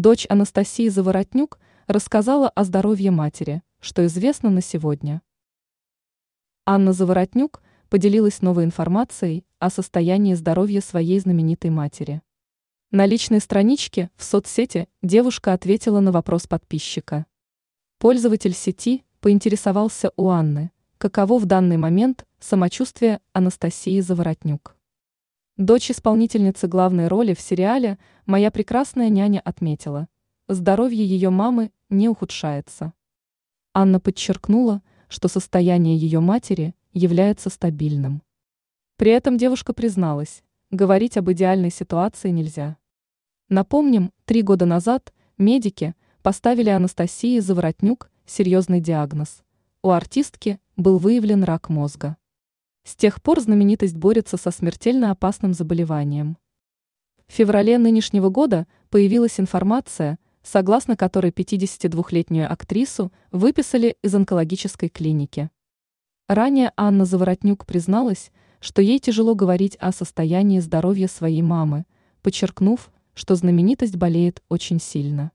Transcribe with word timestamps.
Дочь 0.00 0.26
Анастасии 0.28 0.88
Заворотнюк 0.88 1.58
рассказала 1.88 2.48
о 2.50 2.62
здоровье 2.62 3.10
матери, 3.10 3.64
что 3.80 4.06
известно 4.06 4.48
на 4.48 4.60
сегодня. 4.60 5.22
Анна 6.64 6.92
Заворотнюк 6.92 7.60
поделилась 7.88 8.40
новой 8.40 8.62
информацией 8.62 9.44
о 9.58 9.70
состоянии 9.70 10.34
здоровья 10.34 10.82
своей 10.82 11.18
знаменитой 11.18 11.70
матери. 11.70 12.22
На 12.92 13.06
личной 13.06 13.40
страничке 13.40 14.12
в 14.14 14.22
соцсети 14.22 14.88
девушка 15.02 15.52
ответила 15.52 15.98
на 15.98 16.12
вопрос 16.12 16.46
подписчика. 16.46 17.26
Пользователь 17.98 18.54
сети 18.54 19.04
поинтересовался 19.18 20.12
у 20.16 20.28
Анны, 20.28 20.70
каково 20.98 21.40
в 21.40 21.46
данный 21.46 21.76
момент 21.76 22.24
самочувствие 22.38 23.18
Анастасии 23.32 23.98
Заворотнюк. 23.98 24.77
Дочь 25.58 25.90
исполнительницы 25.90 26.68
главной 26.68 27.08
роли 27.08 27.34
в 27.34 27.40
сериале 27.40 27.98
«Моя 28.26 28.52
прекрасная 28.52 29.08
няня» 29.08 29.40
отметила, 29.44 30.06
здоровье 30.46 31.04
ее 31.04 31.30
мамы 31.30 31.72
не 31.90 32.08
ухудшается. 32.08 32.92
Анна 33.74 33.98
подчеркнула, 33.98 34.82
что 35.08 35.26
состояние 35.26 35.96
ее 35.96 36.20
матери 36.20 36.76
является 36.92 37.50
стабильным. 37.50 38.22
При 38.98 39.10
этом 39.10 39.36
девушка 39.36 39.72
призналась, 39.72 40.44
говорить 40.70 41.16
об 41.16 41.28
идеальной 41.32 41.72
ситуации 41.72 42.30
нельзя. 42.30 42.76
Напомним, 43.48 44.12
три 44.26 44.42
года 44.42 44.64
назад 44.64 45.12
медики 45.38 45.96
поставили 46.22 46.70
Анастасии 46.70 47.40
Заворотнюк 47.40 48.12
серьезный 48.26 48.80
диагноз. 48.80 49.42
У 49.82 49.90
артистки 49.90 50.60
был 50.76 50.98
выявлен 50.98 51.42
рак 51.42 51.68
мозга. 51.68 52.16
С 52.88 52.96
тех 52.96 53.22
пор 53.22 53.38
знаменитость 53.38 53.98
борется 53.98 54.38
со 54.38 54.50
смертельно 54.50 55.10
опасным 55.10 55.52
заболеванием. 55.52 56.38
В 57.26 57.34
феврале 57.34 57.76
нынешнего 57.76 58.30
года 58.30 58.66
появилась 58.88 59.38
информация, 59.38 60.18
согласно 60.42 60.96
которой 60.96 61.30
52-летнюю 61.30 62.50
актрису 62.50 63.12
выписали 63.30 63.98
из 64.02 64.14
онкологической 64.14 64.88
клиники. 64.88 65.50
Ранее 66.28 66.72
Анна 66.78 67.04
Заворотнюк 67.04 67.66
призналась, 67.66 68.32
что 68.58 68.80
ей 68.80 69.00
тяжело 69.00 69.34
говорить 69.34 69.76
о 69.76 69.92
состоянии 69.92 70.58
здоровья 70.58 71.08
своей 71.08 71.42
мамы, 71.42 71.84
подчеркнув, 72.22 72.90
что 73.12 73.34
знаменитость 73.34 73.96
болеет 73.96 74.42
очень 74.48 74.80
сильно. 74.80 75.32